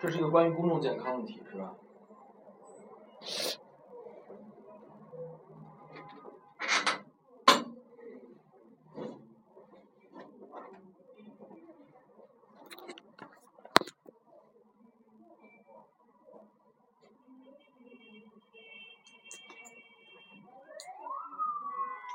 [0.00, 1.74] 这是一个关于公众健康的题，是吧？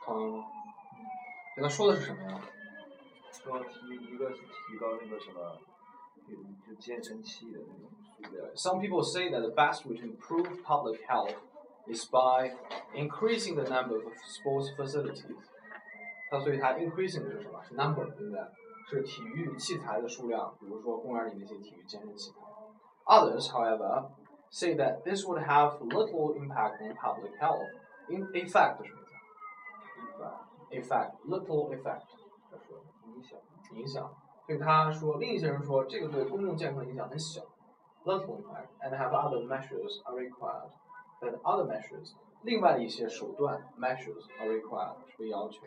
[0.08, 0.44] 嗯，
[1.56, 2.42] 给他说的是什么呀？
[3.32, 5.58] 说提一个是提高那个什么，
[8.55, 11.35] Some people say that the best way to improve public health
[11.87, 12.53] is by
[12.95, 15.25] increasing the number of sports facilities.
[16.31, 17.63] 它所以它 increasing 是什么？
[17.65, 18.41] 是 number，对不对？
[18.87, 22.39] 是体育器材的数量，比如说公园里那些体育健身器材。
[23.07, 24.11] Others, however,
[24.51, 27.67] say that this would have little impact on public health.
[28.09, 29.01] In effect 是什么
[30.71, 30.95] 意思？
[30.95, 32.03] effect, little effect，
[32.51, 33.39] 他说影响
[33.73, 34.11] 影响。
[34.46, 37.42] 所以他说，另一些人说这个对公众健康影响很小。
[38.06, 40.70] little impact and have other measures are required.
[41.22, 45.66] That other measures，另外的一些手段 measures are required 是被要求。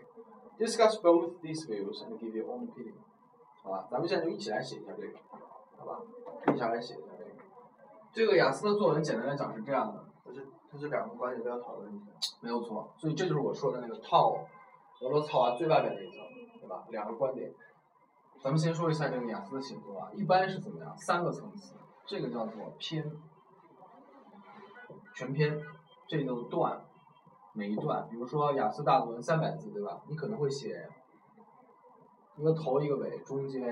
[0.58, 2.92] Discuss both these views and give your own opinion。
[3.62, 5.18] 好吧，咱们现在就一起来写一下这个，
[5.78, 6.02] 好吧？
[6.52, 7.30] 一起来写一下这个。
[8.12, 12.06] 这个雅思的作文简单来讲是这样的，它是它是两个观点都要讨论一下。
[12.40, 12.92] 没有错。
[12.98, 14.46] 所以这就是我说的那个套，
[15.00, 16.18] 俄罗斯套娃最外边那一层，
[16.60, 16.84] 对吧？
[16.90, 17.50] 两个观点。
[18.46, 20.96] 咱们先说一下这个雅思的写作啊，一般是怎么样？
[20.96, 21.74] 三个层次，
[22.06, 23.04] 这个叫做篇，
[25.16, 25.60] 全篇，
[26.06, 26.80] 这个段，
[27.54, 30.00] 每一段，比如说雅思大作文三百字，对吧？
[30.08, 30.88] 你可能会写
[32.36, 33.64] 一个头一个尾，中间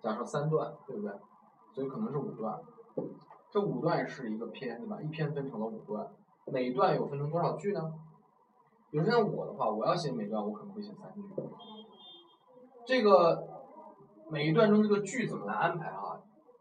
[0.00, 1.10] 加上三段，对不对？
[1.72, 2.60] 所以可能是五段。
[3.50, 5.02] 这五段是一个篇，对吧？
[5.02, 6.08] 一篇分成了五段，
[6.44, 7.92] 每段有分成多少句呢？
[8.92, 11.22] 比如像我的话，我要写每段，我可能会写三句。
[12.86, 13.46] 这个
[14.30, 16.20] 每一段中这个句怎么来安排啊？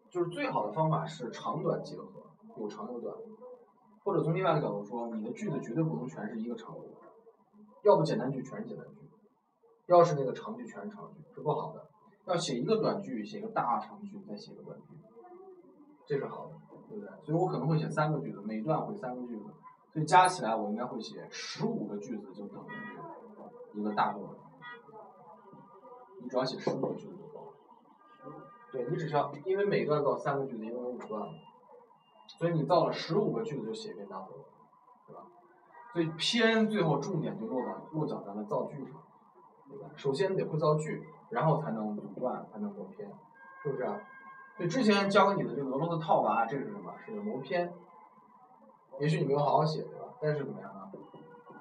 [0.10, 2.06] 就是最好的方法是长短结合，
[2.58, 3.16] 有长有短。
[4.04, 6.86] 或者从另外一个角度说，你的句子绝对不能全是一个长度，
[7.84, 9.09] 要不简单句全是简单句，
[9.88, 11.88] 要是那个长句全是长句，是不好的。
[12.26, 14.94] 要写一个短句，写个大长句，再写个短句，
[16.06, 16.53] 这是好的，
[16.90, 17.09] 对不对？
[17.26, 19.46] 所以我可能会写三个句子，每一段会三个句子，
[19.94, 22.62] 所以加起来我应该会写十五个句子，就等
[23.74, 24.31] 于一个大作文。
[26.23, 27.53] 你只要写十五个句子就够了。
[28.72, 31.34] 对你只需要，因为每段造三个句子，一共有五段嘛，
[32.28, 34.45] 所以你造了十五个句子就写一篇大作文，
[35.07, 35.22] 对吧？
[35.91, 38.94] 所以篇最后重点就落到落脚咱们造句上，
[39.69, 39.89] 对吧？
[39.95, 43.11] 首先得会造句，然后才能组段，才能谋篇，
[43.61, 44.01] 是不是、啊？
[44.55, 46.94] 所以之前教给你的这个俄罗斯套娃，这是什么？
[47.05, 47.73] 是谋篇。
[49.00, 50.05] 也许你没有好好写，对吧？
[50.22, 50.91] 但是怎么样呢？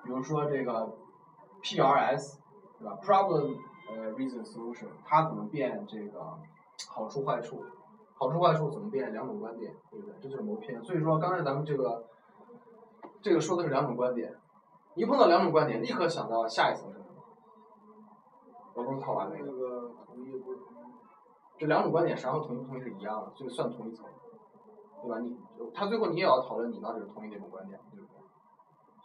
[0.05, 0.95] 比如说这个
[1.63, 2.37] PRS，
[2.79, 3.57] 对吧？Problem
[3.89, 6.39] 呃 Reason Solution，它怎么变这个
[6.89, 7.65] 好处坏处？
[8.15, 9.13] 好处坏处怎么变？
[9.13, 10.15] 两种观点，对不对？
[10.21, 10.83] 这就是谋篇。
[10.85, 12.05] 所以说刚才咱们这个
[13.21, 14.33] 这个说的是两种观点，
[14.95, 17.15] 一碰到两种观点，立刻想到下一层是什么？
[18.75, 19.45] 俄罗斯套完那个。
[19.47, 20.59] 那个同意不同意？
[21.59, 24.05] 这两种观点实际上同不同意是一样的，所以算同一层，
[25.03, 25.19] 对吧？
[25.21, 25.37] 你
[25.75, 28.17] 他最后你也要讨论你到底是同意哪种观点，对不对？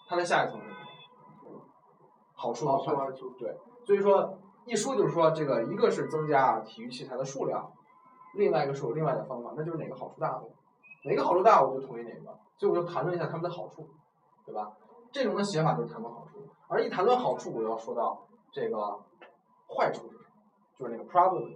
[0.07, 1.61] 他的下一层是什么？
[2.33, 3.57] 好处和坏好处，对。
[3.85, 4.37] 所以说
[4.67, 7.71] 一说就是说这个一个是增加体育器材的数量，
[8.35, 10.45] 另外一个是有另外的方法，那就是哪个好处大呗，
[11.05, 13.87] 哪个好处大我就同意哪个，所以我就谈论一下他们的好处，
[14.45, 14.73] 对吧？
[15.09, 18.99] 这种的写法就是谈论好处，而一谈论好处，我要说到这个
[19.69, 20.35] 坏处是什么，
[20.77, 21.49] 就是那个 problem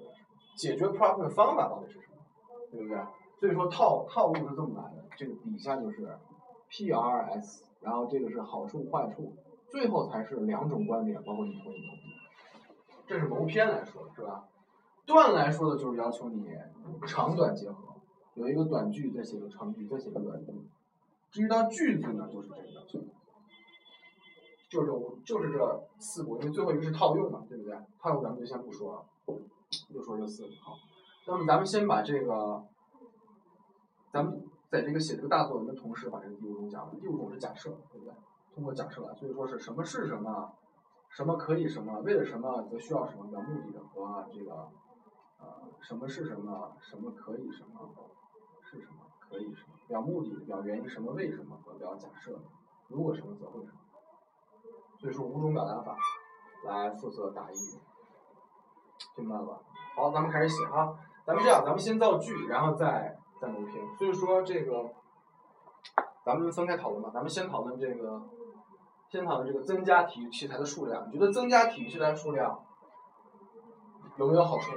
[0.56, 2.24] 解决 problem 的方法到底是什么，
[2.72, 2.98] 对不对？
[3.42, 6.18] 所以说套套路是这么来的，这个底下就是
[6.70, 9.34] PRS，然后这个是好处坏处，
[9.68, 12.11] 最后才是两种观点，包括你同意不同意。
[13.12, 14.46] 这是谋篇来说是吧？
[15.06, 16.48] 段来说的就是要求你
[17.06, 17.94] 长短结合，
[18.36, 20.54] 有一个短句，再写个长句，再写个短句。
[21.30, 23.02] 至于到句子呢，就是这个要求，
[24.70, 24.96] 就是这
[25.26, 27.78] 就是这四步，因为最后一个是套用嘛，对不对？
[28.00, 29.36] 套用咱们就先不说了，
[29.94, 30.78] 就说这四个好。
[31.28, 32.64] 那么咱们先把这个，
[34.14, 36.94] 咱们在这个写这个大作文的同时，把这个第五种讲了。
[37.02, 38.14] 第五种是假设，对不对？
[38.56, 40.54] 通过假设来，所以说是什么是什么，
[41.12, 44.54] 什么可以什么，为了什么则需要什么表目的的和这个
[45.40, 45.46] 呃
[45.81, 47.90] 什么是什么，什么可以什么，
[48.63, 52.40] 是什么可以什么，表目的、表原因什么为什么和表假设，
[52.88, 53.78] 如果什么则会什么。
[54.98, 55.98] 所以说五种表达法
[56.63, 57.56] 来负责答疑，
[59.16, 59.60] 听明白了吧？
[59.96, 60.98] 好，咱们开始写哈。
[61.25, 63.84] 咱们这样，咱们先造句，然后再再谋篇。
[63.98, 64.90] 所以说这个，
[66.24, 67.10] 咱们分开讨论吧。
[67.14, 68.22] 咱们先讨论这个，
[69.12, 71.06] 先讨的这个增加体育器材的数量。
[71.12, 72.63] 你觉得增加体育器材数量
[74.16, 74.72] 有没有好处？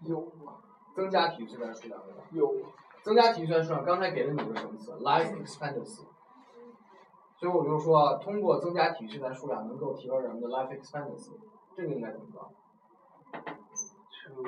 [0.00, 0.60] 有啊，
[0.94, 1.98] 增加体育器材数量？
[2.32, 2.54] 有
[3.02, 6.02] 增加体育器材数量，刚才给了你一个什么词？life expectancy。
[7.38, 11.30] 所以我就说，通过增加体育器材数量，能够提高人们的 life expectancy。
[11.74, 12.50] 这个应该怎么说
[13.32, 14.42] ？to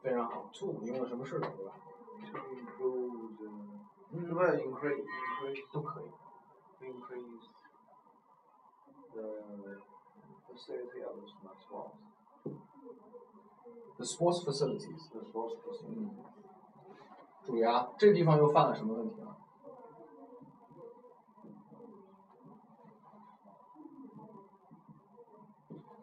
[0.00, 1.72] 非常好，to 用了什么式子对吧
[2.30, 3.48] ？to improve the
[4.12, 6.04] 嗯不是 increase increase 都可以。
[6.82, 7.48] Increase
[9.14, 9.28] the
[10.46, 11.96] facility of the sports.
[13.98, 15.08] The sports facilities。
[15.12, 16.10] The sports facilities.。
[17.44, 19.36] 注意啊，这个地方又犯了什么问题了？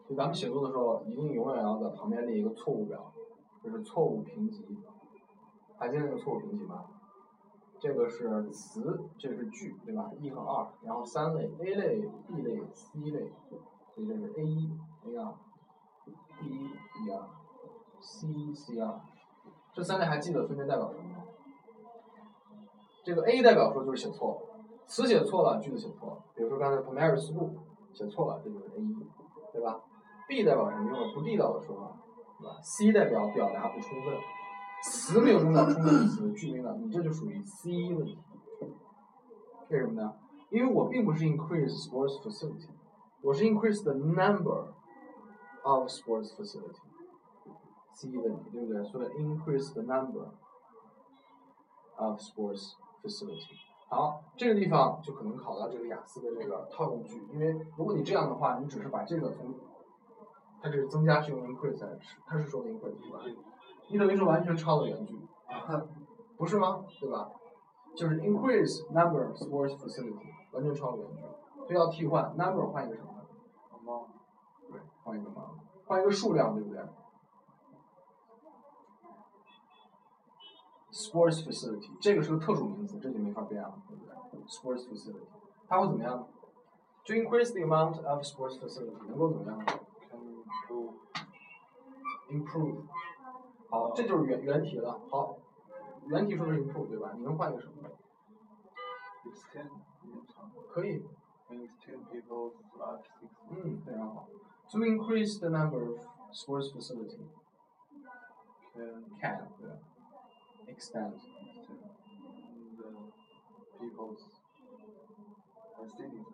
[0.08, 3.12] 就咱们写作的时候，一定永远要在旁边列一个错误表，
[3.62, 4.66] 就是错误评级。
[5.78, 6.99] 还记得那个错误评级吗？
[7.80, 10.10] 这个是词，这个是句，对吧？
[10.20, 13.32] 一和二，然后三类，A 类、B 类、C 类，
[13.94, 14.70] 所以这是 A 一、
[15.06, 15.32] A 二、
[16.38, 17.26] B 一、B 二、
[17.98, 19.00] C 一、C 二。
[19.72, 21.24] 这三类还记得分别代表什么吗？
[23.02, 24.40] 这个 A 代表说就是写错了，
[24.86, 26.18] 词写错了，句子写错了。
[26.34, 27.48] 比如说刚才 primary school
[27.94, 28.94] 写错了，这就是 A 一，
[29.54, 29.80] 对吧
[30.28, 30.90] ？B 代表什么？
[30.90, 31.96] 用了不地道的说法，
[32.38, 34.14] 对吧？C 代表表达不充分，
[34.82, 38.18] 词没有用到充分的词，句没有，你这就属于 C 一问题。
[39.68, 40.14] 为什么呢？
[40.50, 42.70] 因为我并不是 increase sports facility，
[43.22, 44.72] 我是 increase the number
[45.62, 46.80] of sports facility。
[47.92, 48.82] C 一问题，对不对？
[48.84, 50.28] 所以 increase the number
[51.96, 52.72] of sports
[53.02, 53.58] facility。
[53.88, 59.54] 好，这个地方就可能考到这个雅思的这个套用句，因为如果你这样的话，你只是把这个从
[60.62, 63.20] 它这是增加是用 increase 来吃，它是说的 increase 对吧？
[63.90, 65.18] 你等于是完全抄了原句，
[66.36, 66.84] 不是吗？
[67.00, 67.28] 对吧？
[67.96, 71.22] 就是 increase number of sports facility，完全抄了原句，
[71.66, 73.08] 所以要替换 number 换一个什么
[73.72, 74.06] ？Among
[74.70, 75.50] 对，换一个嘛，
[75.86, 76.80] 换一个数量，对不对
[80.92, 84.14] ？Sports facility 这个是个特殊名词，这就没法变了，对不对
[84.46, 85.26] ？Sports facility
[85.66, 86.28] 它会怎么样？
[87.02, 89.58] 就 increase the amount of sports facility 能够怎么样
[90.08, 90.44] can
[92.28, 92.84] improve？Improve。
[93.69, 94.99] 好，这就是原原题了。
[95.09, 95.37] 好，
[96.07, 97.13] 原题说的是 improve 对吧？
[97.17, 97.89] 你能换一个什么？
[99.25, 99.69] extend
[100.69, 101.03] 可以，
[101.49, 104.27] extend people's life six 嗯，非常好。
[104.71, 105.99] To increase the number of
[106.31, 107.19] sports facility
[108.73, 109.77] can can 对吧，
[110.67, 111.85] extend extend
[112.77, 112.89] the
[113.79, 114.21] people's
[115.77, 116.25] uh, citizens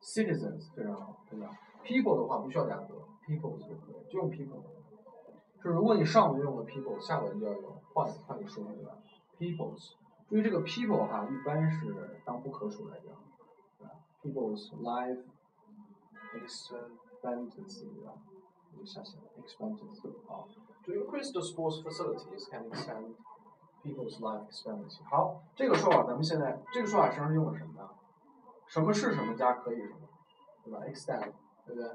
[0.00, 1.50] citizens 非常好，对吧？
[1.84, 2.94] people 的话不需要加个
[3.26, 4.62] people 就可以，就用 people。
[5.65, 8.91] 就如果你上文用了 people，下文就要用换换个说法对吧
[9.39, 9.93] ？peoples，
[10.29, 13.15] 注意这个 people 哈，一般是当不可数来讲，
[13.79, 15.23] 对吧？people's life
[16.35, 18.13] expectancy 对吧？
[18.79, 20.47] 我下写了 expectancy 好。
[20.83, 23.15] To increase the sports facilities can extend
[23.83, 25.03] people's life expectancy。
[25.09, 27.89] 好，这个说法咱们现在这个说法实际上是用了什么呢？
[28.67, 30.07] 什么是什么加可以什么，
[30.63, 31.31] 对吧？extend，
[31.65, 31.89] 对不对？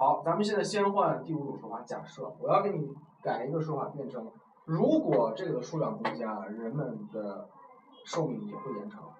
[0.00, 4.30] 好，咱们现在先换第五种说法，假设我要给你改一个说法，变成
[4.64, 7.48] 如果这个数量增加，人们的
[8.04, 9.12] 寿命也会延长。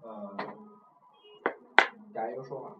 [0.00, 0.34] 呃
[2.14, 2.74] 改一个说法，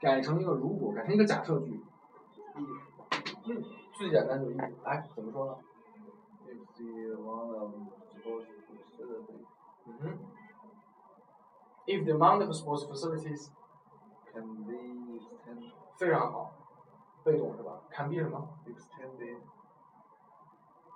[0.00, 1.80] 改成一个如果，改成一个假设句。
[2.56, 2.66] 嗯，
[3.94, 5.56] 最简单就是 if，哎，怎么说呢
[6.48, 7.70] ？if the amount of
[9.86, 10.35] 嗯哼。
[11.87, 13.49] If the amount of sports facilities
[14.31, 16.53] can be extend, 非常好，
[17.23, 17.81] 被动是吧？
[17.91, 19.37] can be 什么 extended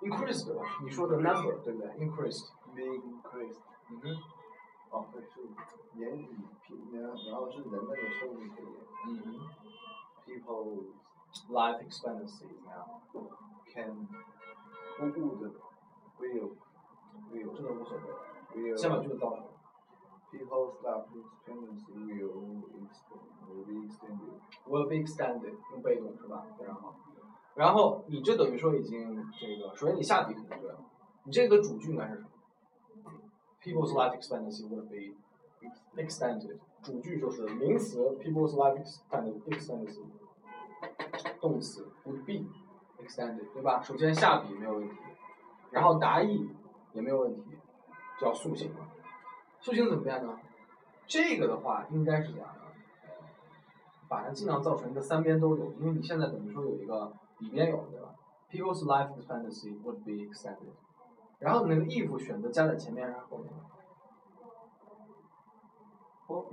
[0.02, 0.64] ？increased 对吧？
[0.84, 1.90] 你说的 number 对不对？
[1.98, 2.50] increased。
[2.76, 4.18] be increased 嗯哼。
[4.92, 5.42] 哦，对，是
[5.96, 6.30] 言语
[6.94, 8.66] 然然后是人们的寿命可以
[9.08, 9.26] 嗯哼。
[10.26, 10.84] people
[11.50, 12.88] Life expectancy 怎么样？
[13.74, 14.08] can
[15.00, 15.14] would
[16.18, 16.52] will
[17.30, 17.98] will 这个无所
[18.56, 19.44] 谓， will 先把句子造出来。
[20.31, 24.35] People's life expectancy will extend will be extended
[24.67, 26.47] will be extended 用被动是吧？
[26.59, 26.95] 非常好。
[27.55, 30.79] 然后你这等于说已经这个，首先你下笔肯定对了，
[31.25, 32.29] 你这个主句应该是什么
[33.63, 35.15] ？People's life expectancy will be
[36.01, 36.59] extended。
[36.83, 40.05] 主句就是名词 people's life expectancy，
[41.41, 42.47] 动词 would be
[43.05, 43.83] extended，对吧？
[43.83, 44.95] 首先下笔没有问题，
[45.71, 46.49] 然后答意
[46.95, 47.59] 也没有问题，
[48.19, 48.73] 叫塑形。
[49.61, 50.39] 塑形怎么变呢？
[51.07, 52.61] 这个的话应该是这样的？
[54.09, 58.15] 把它尽量造成一个三边都有，因为你现在等于说有一个里边有，对吧
[58.51, 60.73] ？People's life expectancy would be extended。
[61.39, 63.53] 然后你那个 if 选择加在前面还是后面？
[66.27, 66.47] 后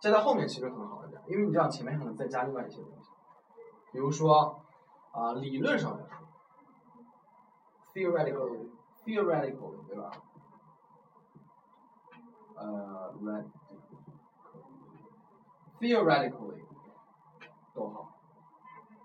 [0.00, 3.10] 加在后面其实很好一点，因为你这样前面可能再加另外一些东西。
[3.90, 4.60] 比如说
[5.10, 6.28] 啊、理论上来说
[7.92, 8.68] ，theoretically
[9.04, 10.10] theoretically 对吧？
[13.17, 13.45] 呃，red
[15.79, 16.61] theoretically
[17.73, 18.13] 逗号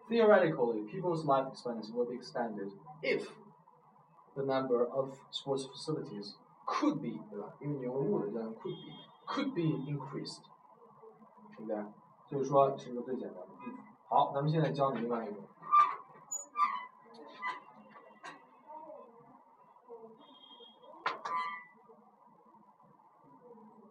[0.08, 2.70] theoretically people's life expectancy will be extended
[3.02, 3.30] if
[4.34, 6.34] the number of sports facilities
[6.66, 7.54] could be 对吧？
[7.60, 8.92] 因为你用了 would 加上 could be
[9.26, 10.42] could be increased，
[11.56, 11.84] 对不对？
[12.28, 13.75] 所以说是一个最简单的 if。
[14.08, 15.40] 好，咱们现在教你另外一个。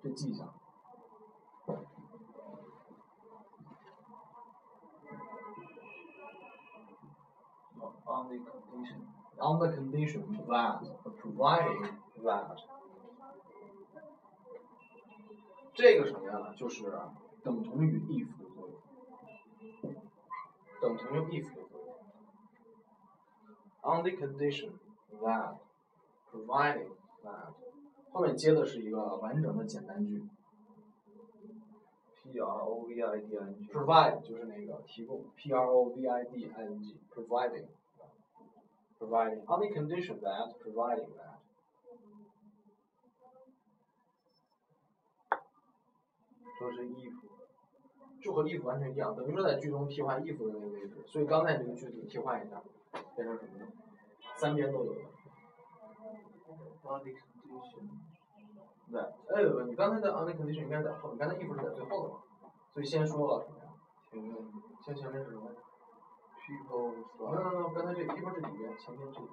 [0.02, 0.44] 这记一下。
[8.04, 9.00] on the condition
[9.40, 10.82] on the condition that
[11.18, 11.88] providing
[12.22, 12.58] that
[15.74, 16.52] 这个什么呀？
[16.56, 16.92] 就是
[17.42, 18.74] 等同于 if 的作用，
[20.80, 21.94] 等同于 if 的作用。
[23.82, 24.72] on the condition
[25.22, 25.56] that
[26.30, 26.90] providing
[27.24, 27.54] that
[28.12, 30.22] 后面接的是一个完整的简单句
[32.22, 36.42] P R O V I D I N G，provide 就是那个提供，p r o v i d
[36.42, 37.66] i n g providing
[38.98, 41.40] providing on the condition that providing that
[46.58, 47.28] 说是衣服，
[48.20, 52.62] 就和 if 完全一样，等于说在句中替换 if 的那个位置，所以刚才这个句子替换一下，
[53.16, 53.66] 变成什么呢？
[54.36, 55.08] 三边都有了。
[56.84, 58.01] on the condition
[58.91, 62.19] that 哎，不不，你刚才的 on the condition 应该是在后面，刚才 if 是在最后的嘛，
[62.73, 63.71] 所以先说了什么呀？
[64.09, 64.35] 前面
[64.85, 65.51] 先前面是什么？
[66.47, 66.93] people
[67.29, 69.31] 没有没有没有，刚才这 people 是里边，前面这边。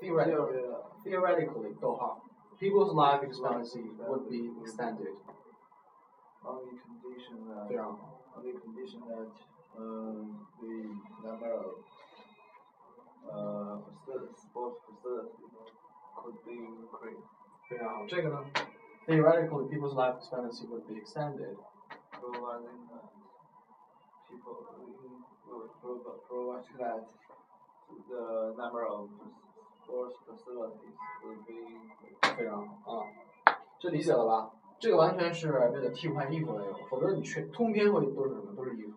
[0.00, 0.64] theoretically
[1.04, 2.22] theoretically 逗号，
[2.58, 5.14] people's life expectancy would be extended，
[6.42, 8.16] on the condition that 非常好。
[8.36, 9.28] on the condition that
[9.76, 11.84] um, the number of
[13.28, 15.34] uh, facilities, sports facilities
[16.16, 17.28] could be increased,
[17.68, 18.44] 非常好，这个呢？
[19.06, 21.56] Theoretically, people's life expectancy would be extended.
[22.20, 23.08] providing that
[24.28, 24.60] people
[25.48, 27.04] will prov- provide that
[28.08, 29.08] the number of
[29.82, 30.94] sports facilities
[31.24, 32.36] will be increased.
[32.36, 33.06] 非常好啊，
[33.78, 34.50] 这理解了吧？
[34.78, 38.54] 这个完全是为了替换 if 来用，否则你全通篇会都是什么？
[38.54, 38.92] 都是 if，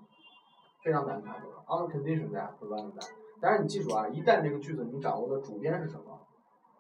[0.84, 1.64] 非常难看，对吧？
[1.68, 3.10] On the condition that providing that。
[3.42, 6.20] 当然你记住啊，一旦这个句子你掌握的主编是什么，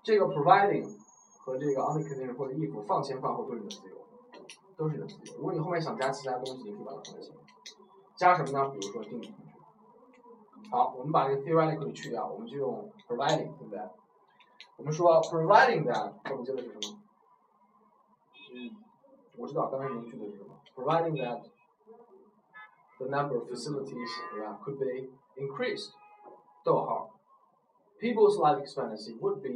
[0.03, 0.86] 这个 providing
[1.49, 3.97] 和这个 on the condition 或者 if 放前放后都是你的自由，
[4.76, 5.38] 都是你的自由。
[5.38, 7.45] 如果你后面想加其他东西，你可以把它放在前面。
[8.17, 8.69] 加什么呢？
[8.69, 10.69] 比如说定语从句。
[10.71, 13.81] 好，我们把这个 theoretically 去掉，我们就用 providing，对不对？
[14.76, 16.99] 我们说 providing that 后面接的是什么？
[18.52, 18.76] 嗯
[19.38, 21.43] 我知道刚才你们句子是什么，providing that
[22.99, 25.93] the number of facilities 对吧 could be increased，
[26.64, 27.11] 逗号
[28.00, 29.49] ，people's life expectancy would be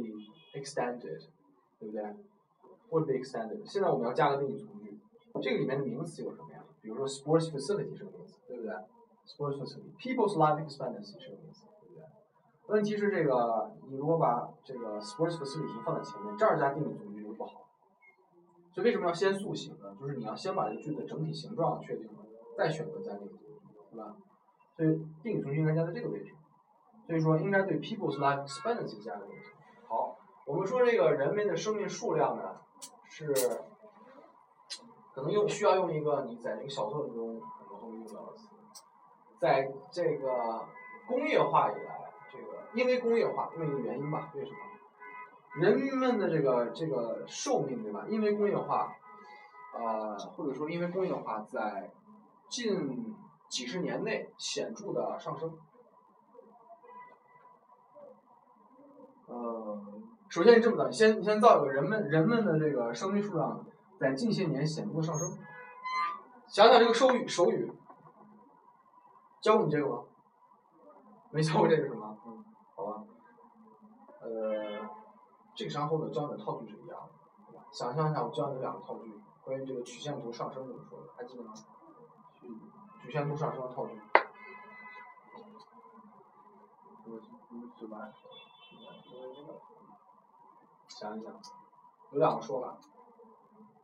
[0.57, 1.27] extended，
[1.83, 2.03] 对不对
[2.91, 3.59] ？would be extended。
[3.65, 4.97] 现在我们要加个定语从句，
[5.41, 6.63] 这个里面的名词有什么呀？
[6.81, 8.73] 比如说 sports facility 是个名词，对不对
[9.25, 12.05] ？sports facility，people's life expectancy 是个名词，对不对？
[12.67, 17.67] 问题是这个，你如果把这个 sports facility 放在前面，这儿加定语从句就不好。
[18.73, 19.95] 所以为什么要先塑形呢？
[19.99, 22.25] 就是你要先把这个句子整体形状确定了，
[22.57, 23.59] 再选择加定语从句，
[23.91, 24.15] 对吧？
[24.77, 26.33] 所以定语从句应该加在这个位置。
[27.05, 29.43] 所以说应该对 people's life expectancy 加个定语。
[30.45, 32.59] 我们说这个人们的生命数量呢，
[33.05, 33.33] 是
[35.13, 38.49] 可能用需要用一个你在这个小作文中可能会用到的词，
[39.39, 40.65] 在这个
[41.07, 44.57] 工业化以来，这个因为工业化，因为一个原因吧，为什么？
[45.55, 48.05] 人们的这个这个寿命对吧？
[48.09, 48.95] 因为工业化，
[49.75, 51.91] 呃，或者说因为工业化在
[52.49, 53.15] 近
[53.47, 55.57] 几十年内显著的上升。
[59.27, 59.81] 呃，
[60.33, 63.63] 首先你这么的，先你先造一个人们人们的这个生命数量
[63.99, 65.37] 在近些年显著的上升。
[66.47, 67.71] 想想这个手语手语，
[69.39, 70.03] 教过你这个吗？
[71.29, 72.17] 没教过这个是吗？
[72.25, 73.03] 嗯，好吧。
[74.21, 74.89] 呃，
[75.53, 76.97] 这个然后的教你的套句是一样
[77.53, 79.13] 的，想象一下，我教你两个套句，
[79.43, 81.53] 关于这个曲线图上升怎么说的，还记得吗？
[82.41, 82.47] 曲
[83.03, 84.01] 曲线图上升的套句。
[87.05, 87.19] 我我
[87.79, 88.11] 怎么
[90.99, 91.33] 想一想，
[92.11, 92.77] 有两个说法，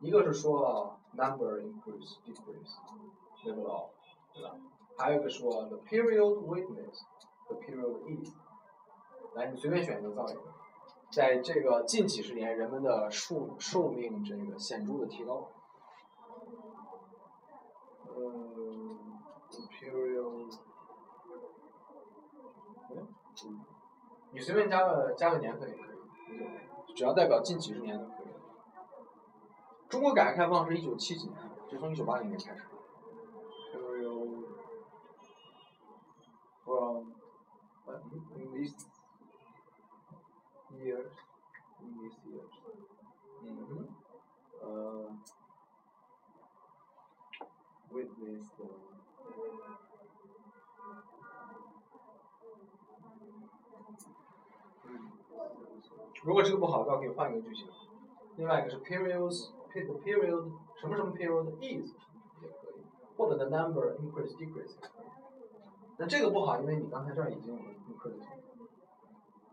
[0.00, 2.76] 一个是说 number increase decrease
[3.44, 3.90] level of
[4.32, 4.56] 对吧？
[4.96, 7.02] 还有一个说 the period witness
[7.48, 8.32] the period is。
[9.34, 10.40] 来，你随便选一个造一个，
[11.10, 15.48] 在这个近几十年，人们的寿寿命这个显著的提高。
[18.06, 18.22] 呃
[19.50, 20.48] imperial
[24.32, 25.96] 你随便加个加个年份也可以，
[26.94, 28.26] 只要代表近几十年都可以。
[29.88, 31.38] 中国改革开放是一九七几年，
[31.70, 32.62] 就从一九八零年开始。
[33.72, 34.44] Period
[36.64, 37.12] from
[37.84, 38.02] what,
[38.36, 38.74] in this
[40.72, 41.12] years,
[41.80, 42.52] in these years,
[43.42, 43.72] 嗯哼，
[44.62, 45.08] uh,
[47.92, 48.68] witness the
[56.22, 57.66] 如果这个不好的话，可以换一个句型。
[58.36, 61.92] 另外一个是 periods, period, period 什么什么 period is
[62.42, 62.82] 也可以，
[63.16, 65.06] 或者 the number increase decrease 也可以。
[65.96, 68.24] 那这个不好，因为你刚才这儿已经有了 increase，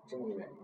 [0.07, 0.57] 这么个原因。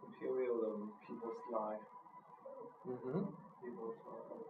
[0.00, 1.80] the period of people's life,
[2.84, 4.46] 嗯哼，people's life.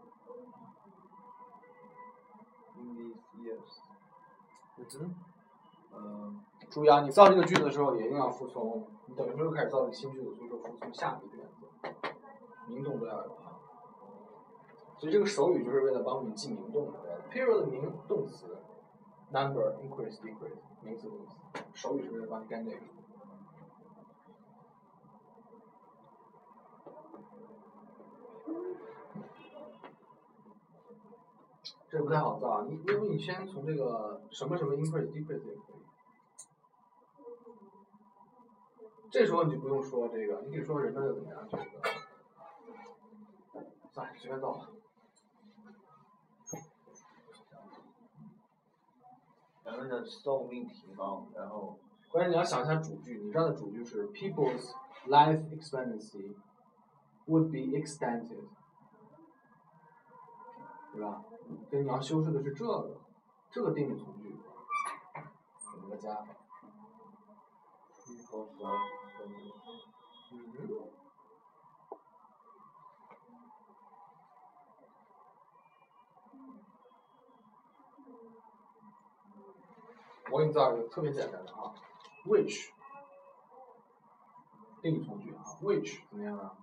[2.76, 3.80] In these years,
[4.76, 5.14] 嗯哼。
[5.94, 6.40] um,
[6.70, 11.88] 注意啊，你造这个句子的时候也一定要服从，你等于说又开始造这个新句子，所以说服从下一个原则，
[12.68, 13.58] 名动都要有啊。
[14.98, 16.98] 所以这个手语就是为了帮助你记名动的。
[17.32, 18.58] period 名动词
[19.30, 21.36] ，number increase decrease 名词动词，
[21.72, 22.78] 手语是为了帮你干这个。
[31.90, 35.78] 这不太好造啊，你因为你先从这个什么什么 increase decrease 也可以。
[39.10, 41.64] 这时候你就不用说这个，你可以说人们的怎么样，这个，
[43.90, 44.68] 算了，随便造吧。
[49.64, 51.78] 人们的，寿命提高，然后
[52.10, 54.72] 关键你要想一下主句，你这儿的主句是 people's
[55.06, 56.34] life expectancy
[57.26, 58.44] would be extended，
[60.98, 61.22] 对吧？
[61.70, 62.98] 所以你要修饰的是这个，
[63.52, 64.36] 这个定语从句，
[65.70, 66.26] 怎么个加。
[80.30, 81.72] 我给你造一个特别简单的啊
[82.26, 82.70] ，which
[84.82, 86.56] 定语从句啊，which 怎么样啊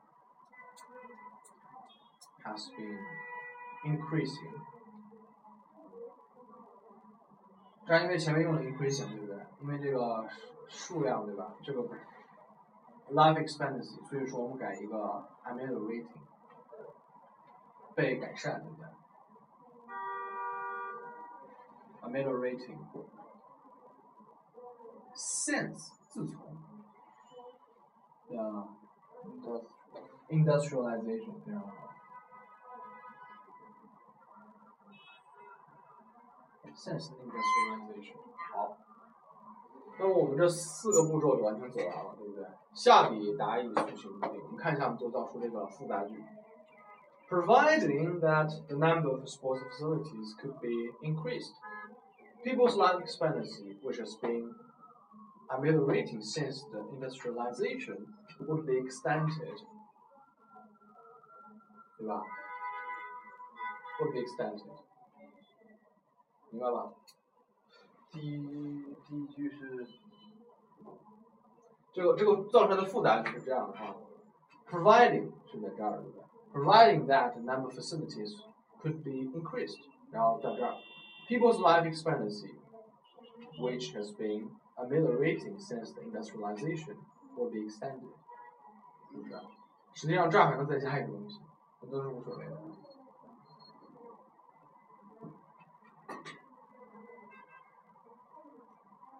[2.44, 3.00] ？has been
[3.86, 4.52] increasing。
[7.86, 9.46] 这样因为前面用了 increasing，对不对？
[9.62, 10.28] 因为这个
[10.68, 11.54] 数量对吧？
[11.64, 11.82] 这个
[13.12, 16.08] life expectancy，所以说我们改一个 ameliorating，
[17.96, 18.88] 被改善，对不对
[22.02, 22.80] ？ameliorating。
[25.16, 26.58] since 自从
[28.28, 28.68] ，the
[30.28, 31.95] industrialization 非常好。
[36.75, 38.17] since industrialization
[38.53, 38.77] 好。
[39.99, 42.47] 那么我们这四个步骤就完全走完了，对不对？
[42.73, 46.25] 下笔答意速行不定，我们看一下，我们就造出这个复杂句。
[47.29, 51.55] Providing that the number of sports facilities could be increased,
[52.45, 54.53] people's life expectancy, which has been
[55.49, 58.07] ameliorating since the industrialization,
[58.41, 59.55] would be extended.
[61.99, 62.23] 对吧？
[64.01, 64.65] would be extended.
[66.56, 66.90] 明白吧？
[68.12, 68.38] 第一
[69.06, 69.86] 第一句是
[71.92, 73.94] 这个这个造出来的复杂句是这样的啊
[74.66, 78.42] ，providing 是在这儿，对不对？providing that number of facilities
[78.82, 80.76] could be increased，然后在这儿
[81.28, 82.56] ，people's life expectancy,
[83.60, 86.96] which has been ameliorating since the industrialization,
[87.36, 88.14] will be extended，
[89.12, 89.36] 是不是？
[89.94, 91.42] 实际上这儿还能再加一个东西，
[91.82, 92.58] 这都是无所谓的。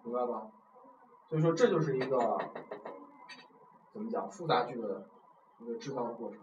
[0.06, 0.46] 明白吧？
[1.28, 2.38] 所以说这就是一个
[3.92, 5.04] 怎么讲复杂句的
[5.58, 6.38] 一个制造的过程，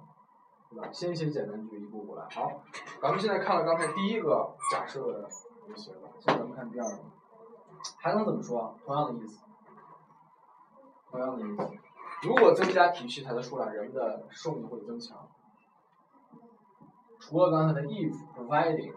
[0.69, 0.89] 对吧？
[0.91, 2.27] 先写简单句，一步步来。
[2.29, 2.61] 好，
[3.01, 5.29] 咱们现在看了刚才第一个假设的
[5.65, 6.99] 就行了，现在咱们看第二个，
[7.97, 8.77] 还能怎么说？
[8.85, 9.39] 同样的意思，
[11.09, 11.69] 同样的意思。
[12.23, 15.29] 如果增加体育器材的数量，人们的寿命会增强。
[17.19, 18.91] 除了刚才的 if providing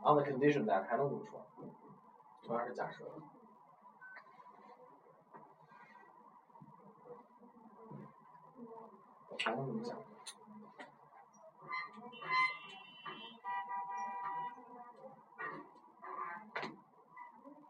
[0.00, 1.44] on the condition that 还能怎么说？
[2.48, 3.04] 同样是假设。
[9.44, 9.96] 还能怎么讲？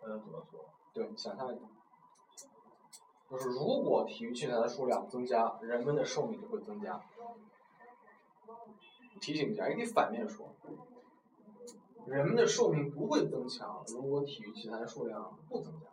[0.00, 0.64] 呃怎么说？
[0.94, 1.66] 对，想象一下，
[3.28, 7.00] 就是如果体育器材的数量增加，人们的寿命就会增加。
[9.20, 10.48] 提醒一下，也可以反面说，
[12.08, 15.86] 人们的寿命不会增强，如果体育器材的数量不增加。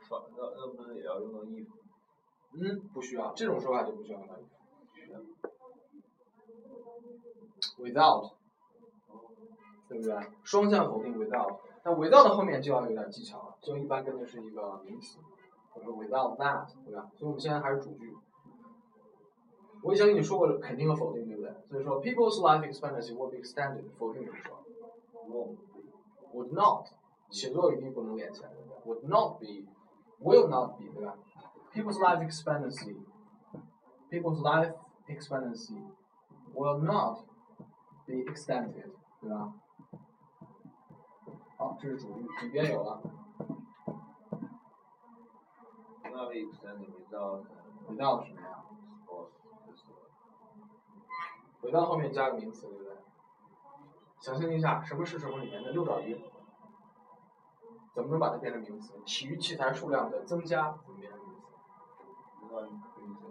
[0.00, 1.66] 说那那不是也要用到 if？
[2.54, 4.28] 嗯，不需要，这种说法就不需要用
[7.78, 8.32] without，
[9.88, 10.16] 对不对？
[10.42, 15.18] 双向否定 without，但 without 的后面就要有点技巧了，就一般跟的是一个名词，
[15.70, 17.10] 或者说 without that，对吧？
[17.16, 18.16] 所以我们现在还是主句。
[19.82, 21.52] 我以前跟你说过肯定和否定，对不对？
[21.68, 24.58] 所以说 people's life expectancy will be extended，否定怎么说
[25.27, 25.57] won't
[26.33, 26.87] ？would not，
[27.29, 28.77] 写作语义不能连起来，对不对？
[28.85, 31.17] would not be，will not be，对吧？
[31.73, 34.75] people's life expectancy，people's life
[35.07, 35.81] expectancy
[36.53, 37.25] will not
[38.05, 39.53] be extended，对吧？
[41.57, 43.01] 好，这是主句，里边有了
[46.13, 47.41] not be extended without
[47.87, 48.63] without 什么呀
[49.03, 49.33] sports
[49.65, 50.13] facility.
[51.63, 52.86] without 后面加个名词，对不对？
[54.20, 56.20] 想象一下，什么是什么里面的六爪鱼？
[57.94, 58.94] 怎么能把它变成名词？
[59.04, 61.36] 体育器材数量的增加怎么变成名
[63.14, 63.26] 词？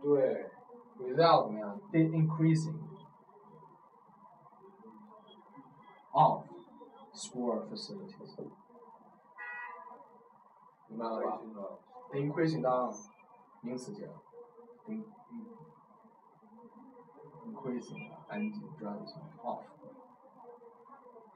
[0.00, 0.50] 对
[0.98, 2.78] ，without 怎么样？the increasing
[6.12, 6.44] of
[7.12, 8.48] sport facilities，
[10.88, 12.92] 明白了吧 increasing of？the increasing 当
[13.60, 14.14] 名词节了
[14.86, 15.04] ，in
[17.46, 18.96] increasing and 转
[19.42, 19.64] of，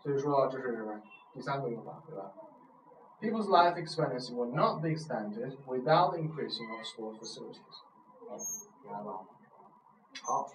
[0.03, 1.01] 所以说这是
[1.33, 2.33] 第三个用法，对吧
[3.21, 7.83] ？People's life expectancy will not be extended without increasing of sport facilities。
[8.83, 9.21] 明白吧？
[10.23, 10.47] 好，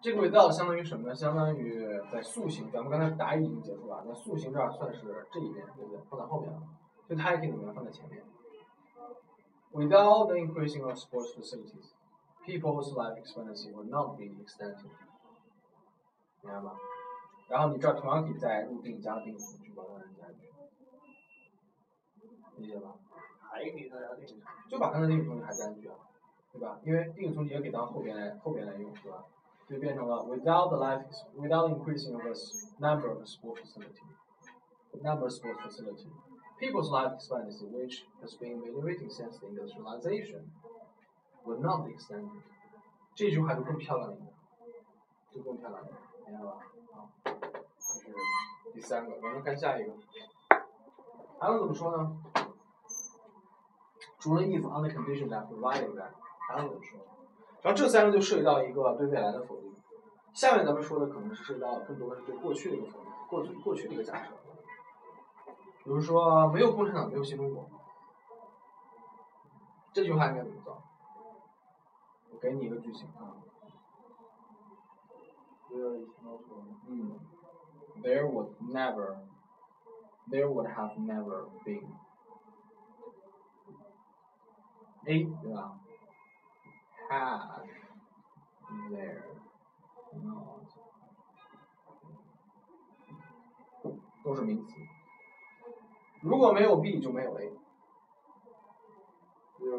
[0.00, 1.14] 这个 without 相当于什么呢？
[1.14, 6.00] 相当于在塑形，咱们刚才答疑已经结束了，那塑形这儿算是这一面，对不对？
[6.08, 6.62] 放在后面了，
[7.06, 8.24] 所以它也可以怎么样放在前面
[9.72, 11.92] ？Without the increasing of sports facilities,
[12.46, 14.90] people's life expectancy will not be extended。
[16.40, 16.72] 明白吗？
[17.47, 20.47] 然后你这儿同样可以在入定加定语从句，把它加进去，
[22.57, 22.95] 理解吧？
[23.39, 25.95] 还给大家定义就把刚才定语从句还加进去啊，
[26.51, 26.79] 对吧？
[26.83, 29.25] 因为定语从句也可以当后边来后边来用，是吧？
[29.69, 31.03] 就变成了 without the life
[31.37, 34.03] without increasing of the s- number of sport facility
[35.01, 36.09] number of sport facility
[36.59, 40.51] people's life expectancy which has been ameliorating since the industrialization
[41.45, 42.41] will not be extended。
[43.15, 44.27] 这句话就更漂亮一点，
[45.31, 45.97] 就更漂亮一点，
[46.27, 46.57] 明白吧？
[48.72, 49.92] 第三个，咱们看下一个。
[51.38, 52.16] 还能怎么说呢？
[54.18, 56.10] 除了 if on the condition that provided that，
[56.48, 56.98] 还能怎么说？
[57.62, 59.74] 然后这三个就涉及到一个对未来的否定。
[60.32, 64.32] 下面咱们说的可能是涉及到更多的是对过去的一个否定，过去过去的一个假设。
[65.84, 67.68] 比如说没有共产党，没有新中国，
[69.92, 70.82] 这句话应该怎么造？
[72.30, 73.36] 我给你一个句型啊.
[76.88, 77.20] 嗯
[78.06, 79.16] ，There would never,
[80.30, 81.82] there would have never been
[85.06, 85.76] A 对吧
[87.10, 87.64] ？Had
[88.90, 89.24] there
[90.22, 90.62] not
[94.22, 94.78] 都是名词。
[96.20, 97.52] 如果没有 B 就没有 A，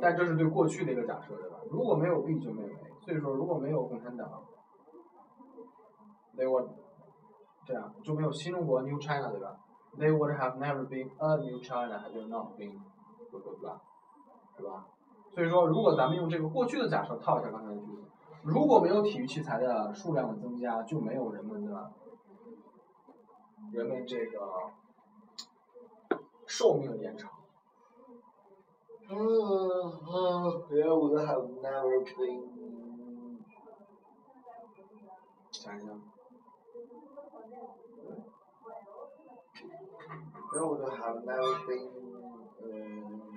[0.02, 1.60] 但这是对过去的一个假设，对吧？
[1.70, 4.44] 如果没有 B 就没有 A，所以说如果没有共产党
[6.36, 6.68] ，they would
[7.68, 9.60] 这样就没有新中国 New China，对吧
[9.98, 12.80] ？They would have never been a New China had there not been
[13.30, 13.78] blah blah blah，
[14.56, 14.86] 是吧？
[15.36, 18.04] 所以说，如果咱们用这个过去的假设套一下刚才的句子，
[18.44, 21.92] 如果没有体育器材的数量的增加，就没有人们的
[23.74, 24.40] 人们这个
[26.46, 27.30] 寿命的延长。
[29.10, 29.18] 嗯嗯
[30.70, 32.44] There would have never been
[35.52, 36.02] 想一想，
[40.58, 41.88] have never been
[42.62, 42.70] uh,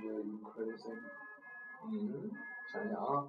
[0.00, 1.00] the increasing
[1.82, 2.30] 嗯，
[2.70, 3.28] 想一想啊，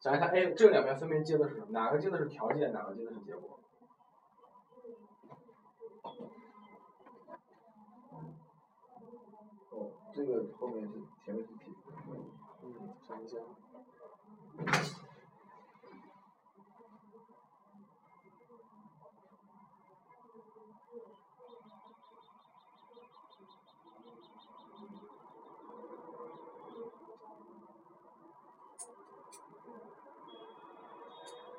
[0.00, 1.66] 想一想，哎，这两边分别接的是什么？
[1.70, 3.58] 哪个接的是条件，哪个接的是结果？
[9.70, 10.94] 哦，这个后面是
[11.24, 11.74] 前面是题。
[12.62, 13.40] 嗯，想一想。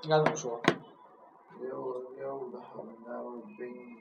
[0.07, 0.61] 应该怎么说？
[1.61, 3.99] There would there would have never been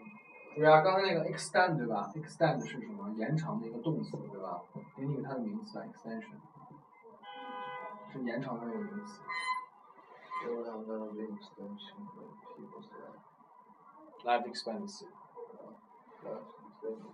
[0.56, 2.12] 注意啊，刚才那个 extend 对吧？
[2.16, 3.10] extend 是什么？
[3.18, 4.62] 延长的一个动词，对吧？
[4.96, 6.40] 给你个它的名词啊，extension，
[8.12, 9.22] 是延长的那个名词。
[10.44, 13.22] There will have never been extension of people's life.
[14.24, 15.06] life expectancy。
[16.24, 17.12] Life expectancy.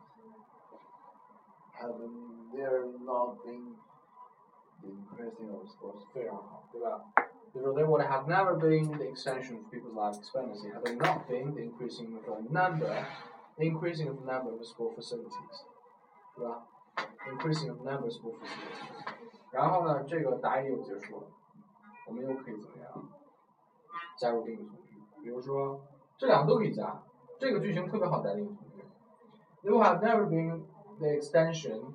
[1.80, 2.00] Have
[2.54, 3.76] there not been
[4.82, 7.02] the increasing of sports 非常好，对吧？
[7.54, 11.54] 比如说，there would have never been the extension of people's life expectancy had there not been
[11.54, 12.88] the increasing of the number,
[13.58, 15.65] the increasing of the number of sport facilities，
[16.36, 16.67] 对吧？
[17.32, 19.13] increasing of number of sport facilities。
[19.52, 21.28] 然后呢，这个答疑又结束了，
[22.08, 23.10] 我们又可以怎么样？
[24.17, 25.82] 加入定语从句，比如说
[26.17, 27.02] 这两个都可以加，
[27.39, 28.84] 这个句型特别好带定语从句。
[29.63, 30.65] There would have never been
[31.00, 31.93] the extension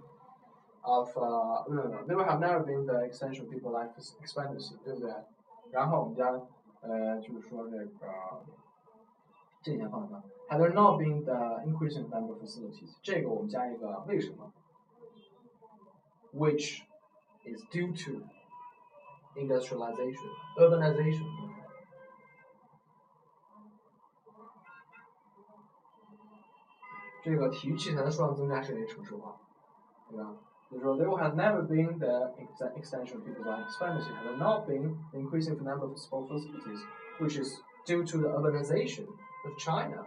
[0.82, 5.12] of 呃，没有没有，there would have never been the extension of people life expectancy，对不对？
[5.71, 6.31] 然后我们加
[6.81, 8.43] 呃，就是说这个
[9.61, 14.51] 这里面放什么？Had there not been the increasing number of facilities，这个我们加一个为什么
[16.33, 16.83] ？Which
[17.43, 18.23] is due to
[19.35, 21.47] industrialization, urbanization。
[27.23, 29.35] 这个体育器材的数量增加是因为城市化，
[30.09, 30.33] 对吧？
[30.69, 32.33] 就是说，there would have never been the
[32.75, 36.27] extension of people's life expectancy had there not been the increasing the number of sport
[36.27, 36.81] facilities,
[37.19, 40.05] which is due to the urbanization of China，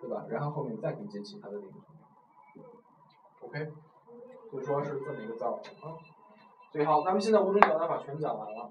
[0.00, 0.24] 对吧？
[0.28, 2.62] 然后后面再连接其他的领域。
[3.40, 3.72] OK，
[4.50, 5.98] 所以说是这么一个造法啊。
[6.70, 8.70] 所以好，咱们现在五种表达法全讲完了。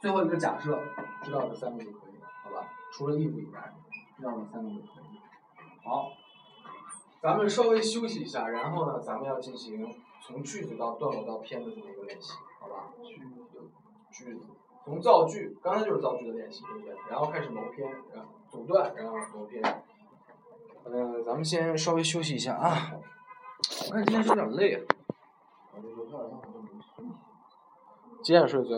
[0.00, 0.82] 最后一个假设，
[1.22, 2.66] 知道这三个就可以了，好吧？
[2.92, 3.74] 除了 if 以外，
[4.16, 5.22] 知道这三个就可以了。
[5.84, 6.10] 好，
[7.24, 9.88] 咱们稍微休息一下，然后呢，咱们要进行
[10.20, 12.92] 从句子到段落到篇的这么一个练习，好吧？
[13.02, 13.40] 句子，
[14.12, 14.44] 句子，
[14.84, 16.94] 从造句，刚才就是造句的练习，对不对？
[17.08, 19.62] 然后开始谋篇，然后组段，然后谋篇。
[20.84, 22.92] 呃，咱们先稍微休息一下啊。
[23.88, 24.84] 我看今天是有点累啊。
[28.22, 28.72] 几点睡昨天？